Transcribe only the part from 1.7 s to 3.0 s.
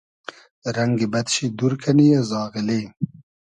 کئنی از آغیلی